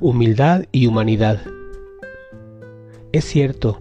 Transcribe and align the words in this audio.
Humildad 0.00 0.64
y 0.72 0.88
humanidad. 0.88 1.40
Es 3.12 3.24
cierto 3.26 3.80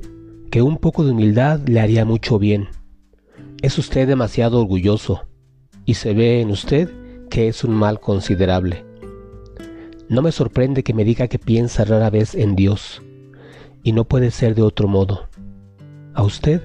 que 0.51 0.61
un 0.61 0.77
poco 0.77 1.03
de 1.03 1.11
humildad 1.11 1.59
le 1.67 1.79
haría 1.79 2.05
mucho 2.05 2.37
bien. 2.37 2.67
Es 3.63 3.79
usted 3.79 4.07
demasiado 4.07 4.61
orgulloso 4.61 5.25
y 5.85 5.95
se 5.95 6.13
ve 6.13 6.39
en 6.39 6.51
usted 6.51 6.91
que 7.31 7.47
es 7.47 7.63
un 7.63 7.73
mal 7.73 7.99
considerable. 7.99 8.85
No 10.07 10.21
me 10.21 10.31
sorprende 10.31 10.83
que 10.83 10.93
me 10.93 11.03
diga 11.03 11.27
que 11.27 11.39
piensa 11.39 11.83
rara 11.83 12.11
vez 12.11 12.35
en 12.35 12.55
Dios 12.55 13.01
y 13.81 13.91
no 13.93 14.03
puede 14.03 14.29
ser 14.29 14.53
de 14.53 14.61
otro 14.61 14.87
modo. 14.87 15.29
A 16.13 16.21
usted 16.21 16.61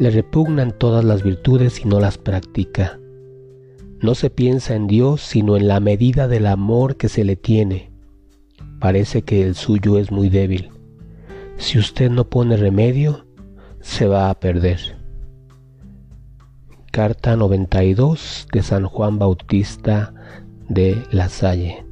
le 0.00 0.10
repugnan 0.10 0.72
todas 0.76 1.04
las 1.04 1.22
virtudes 1.22 1.78
y 1.78 1.84
no 1.84 2.00
las 2.00 2.18
practica. 2.18 2.98
No 4.00 4.16
se 4.16 4.30
piensa 4.30 4.74
en 4.74 4.88
Dios 4.88 5.20
sino 5.20 5.56
en 5.56 5.68
la 5.68 5.78
medida 5.78 6.26
del 6.26 6.48
amor 6.48 6.96
que 6.96 7.08
se 7.08 7.22
le 7.22 7.36
tiene 7.36 7.89
parece 8.80 9.22
que 9.22 9.42
el 9.42 9.54
suyo 9.54 9.98
es 9.98 10.10
muy 10.10 10.30
débil. 10.30 10.70
Si 11.58 11.78
usted 11.78 12.10
no 12.10 12.28
pone 12.28 12.56
remedio, 12.56 13.26
se 13.80 14.06
va 14.06 14.30
a 14.30 14.40
perder. 14.40 14.98
Carta 16.90 17.36
92 17.36 18.48
de 18.52 18.62
San 18.62 18.86
Juan 18.86 19.18
Bautista 19.18 20.12
de 20.68 21.02
La 21.12 21.28
Salle. 21.28 21.84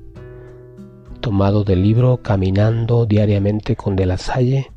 Tomado 1.21 1.63
del 1.63 1.83
libro 1.83 2.23
Caminando 2.23 3.07
diariamente 3.07 3.77
con 3.77 3.95
De 3.95 4.07
La 4.07 4.17
Salle, 4.17 4.73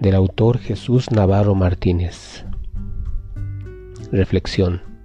del 0.00 0.14
autor 0.14 0.58
Jesús 0.58 1.10
Navarro 1.10 1.54
Martínez. 1.54 2.44
Reflexión. 4.10 4.95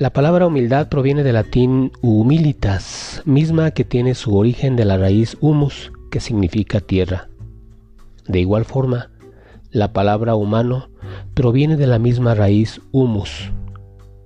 La 0.00 0.14
palabra 0.14 0.46
humildad 0.46 0.88
proviene 0.88 1.22
del 1.22 1.34
latín 1.34 1.92
humilitas, 2.00 3.20
misma 3.26 3.72
que 3.72 3.84
tiene 3.84 4.14
su 4.14 4.34
origen 4.34 4.74
de 4.74 4.86
la 4.86 4.96
raíz 4.96 5.36
humus, 5.42 5.92
que 6.10 6.20
significa 6.20 6.80
tierra. 6.80 7.28
De 8.26 8.40
igual 8.40 8.64
forma, 8.64 9.10
la 9.70 9.92
palabra 9.92 10.36
humano 10.36 10.88
proviene 11.34 11.76
de 11.76 11.86
la 11.86 11.98
misma 11.98 12.34
raíz 12.34 12.80
humus, 12.92 13.52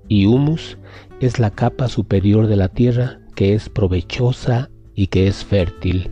y 0.07 0.27
humus 0.27 0.79
es 1.19 1.41
la 1.41 1.51
capa 1.51 1.89
superior 1.89 2.47
de 2.47 2.55
la 2.55 2.69
tierra 2.69 3.19
que 3.35 3.53
es 3.55 3.69
provechosa 3.69 4.71
y 4.95 5.09
que 5.09 5.27
es 5.27 5.45
fértil. 5.45 6.09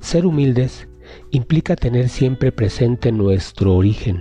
Ser 0.00 0.26
humildes 0.26 0.88
implica 1.30 1.76
tener 1.76 2.08
siempre 2.08 2.50
presente 2.50 3.12
nuestro 3.12 3.76
origen. 3.76 4.20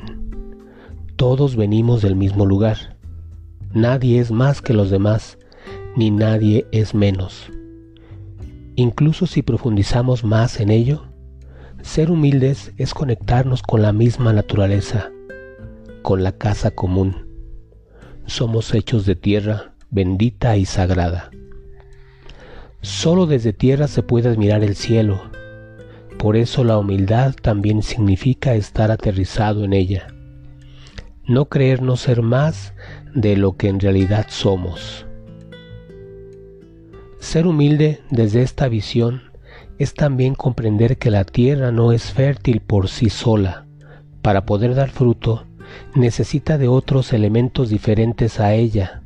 Todos 1.16 1.56
venimos 1.56 2.04
del 2.04 2.16
mismo 2.16 2.46
lugar 2.46 3.01
Nadie 3.74 4.20
es 4.20 4.32
más 4.32 4.62
que 4.62 4.74
los 4.74 4.90
demás, 4.90 5.38
ni 5.96 6.12
nadie 6.12 6.68
es 6.72 6.94
menos. 6.94 7.50
Incluso 8.76 9.28
si 9.28 9.42
profundizamos 9.42 10.24
más 10.24 10.60
en 10.60 10.72
ello, 10.72 11.06
ser 11.82 12.12
humildes 12.12 12.74
es 12.78 12.94
conectarnos 12.94 13.62
con 13.62 13.82
la 13.82 13.94
misma 13.94 14.34
naturaleza, 14.34 15.10
con 16.02 16.24
la 16.24 16.32
casa 16.32 16.72
común. 16.72 17.28
Somos 18.26 18.74
hechos 18.74 19.06
de 19.06 19.16
tierra 19.16 19.72
bendita 19.92 20.56
y 20.56 20.66
sagrada. 20.66 21.32
Solo 22.82 23.28
desde 23.28 23.52
tierra 23.52 23.88
se 23.88 24.04
puede 24.04 24.30
admirar 24.30 24.64
el 24.64 24.76
cielo. 24.76 25.22
Por 26.18 26.38
eso 26.38 26.64
la 26.64 26.78
humildad 26.78 27.36
también 27.42 27.84
significa 27.84 28.56
estar 28.56 28.90
aterrizado 28.90 29.66
en 29.66 29.74
ella. 29.74 30.08
No 31.32 31.46
creernos 31.46 32.02
ser 32.02 32.24
más 32.24 32.74
de 33.16 33.38
lo 33.38 33.56
que 33.56 33.70
en 33.70 33.80
realidad 33.80 34.26
somos. 34.28 35.06
Ser 37.20 37.48
humilde 37.48 38.02
desde 38.10 38.42
esta 38.42 38.68
visión 38.68 39.22
es 39.80 39.94
también 39.94 40.36
comprender 40.36 40.98
que 40.98 41.10
la 41.10 41.24
tierra 41.24 41.72
no 41.72 41.94
es 41.94 42.12
fértil 42.12 42.60
por 42.60 42.90
sí 42.90 43.10
sola. 43.10 43.66
Para 44.22 44.46
poder 44.46 44.76
dar 44.76 44.90
fruto, 44.90 45.46
necesita 45.96 46.58
de 46.58 46.68
otros 46.68 47.14
elementos 47.14 47.70
diferentes 47.70 48.42
a 48.42 48.54
ella, 48.54 49.04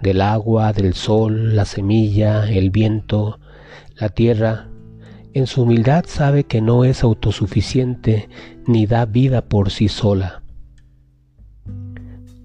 del 0.00 0.22
agua, 0.22 0.72
del 0.72 0.94
sol, 0.94 1.54
la 1.54 1.66
semilla, 1.66 2.48
el 2.48 2.70
viento, 2.70 3.38
la 3.96 4.08
tierra. 4.08 4.70
En 5.34 5.46
su 5.46 5.64
humildad 5.64 6.06
sabe 6.08 6.44
que 6.44 6.62
no 6.62 6.84
es 6.84 7.02
autosuficiente 7.02 8.30
ni 8.66 8.86
da 8.86 9.04
vida 9.04 9.44
por 9.44 9.70
sí 9.70 9.88
sola. 9.88 10.42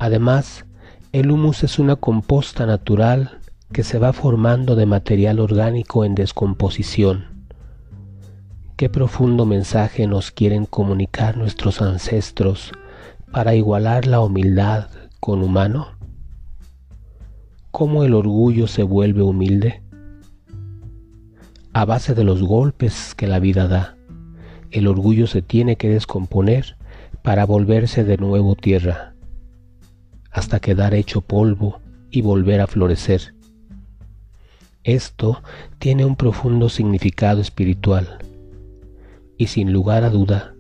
Además, 0.01 0.66
el 1.12 1.29
humus 1.29 1.63
es 1.63 1.78
una 1.78 1.95
composta 1.95 2.66
natural 2.66 3.38
que 3.72 3.84
se 3.84 4.00
va 4.00 4.13
formando 4.13 4.75
de 4.75 4.88
material 4.88 5.39
orgánico 5.39 6.06
en 6.06 6.16
descomposición. 6.16 7.45
Qué 8.78 8.90
profundo 8.90 9.45
mensaje 9.45 10.07
nos 10.07 10.31
quieren 10.31 10.66
comunicar 10.66 11.38
nuestros 11.38 11.84
ancestros 11.84 12.72
para 13.31 13.53
igualar 13.53 14.07
la 14.07 14.22
humildad 14.22 14.88
con 15.19 15.44
humano. 15.44 15.90
¿Cómo 17.69 18.03
el 18.03 18.16
orgullo 18.16 18.66
se 18.66 18.81
vuelve 18.81 19.22
humilde? 19.22 19.84
A 21.73 21.85
base 21.85 22.16
de 22.16 22.23
los 22.23 22.41
golpes 22.41 23.13
que 23.13 23.28
la 23.28 23.38
vida 23.38 23.67
da, 23.67 23.97
el 24.72 24.88
orgullo 24.88 25.28
se 25.28 25.44
tiene 25.44 25.75
que 25.75 25.90
descomponer 25.90 26.75
para 27.22 27.45
volverse 27.45 28.03
de 28.03 28.17
nuevo 28.17 28.56
tierra 28.56 29.11
hasta 30.31 30.59
quedar 30.59 30.93
hecho 30.93 31.21
polvo 31.21 31.79
y 32.09 32.21
volver 32.21 32.61
a 32.61 32.67
florecer. 32.67 33.33
Esto 34.83 35.43
tiene 35.77 36.05
un 36.05 36.15
profundo 36.15 36.69
significado 36.69 37.41
espiritual 37.41 38.17
y 39.37 39.47
sin 39.47 39.71
lugar 39.71 40.03
a 40.03 40.09
duda, 40.09 40.55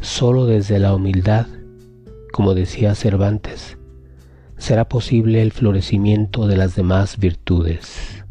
solo 0.00 0.46
desde 0.46 0.78
la 0.78 0.94
humildad, 0.94 1.46
como 2.32 2.54
decía 2.54 2.94
Cervantes, 2.94 3.78
será 4.58 4.88
posible 4.88 5.42
el 5.42 5.52
florecimiento 5.52 6.46
de 6.46 6.56
las 6.56 6.74
demás 6.74 7.18
virtudes. 7.18 8.24